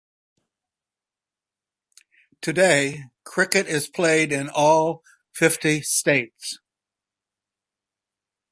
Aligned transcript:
Today 2.41 3.03
cricket 3.23 3.67
is 3.67 3.87
played 3.87 4.31
in 4.31 4.49
all 4.49 5.03
fifty 5.31 5.81
states. 5.83 6.57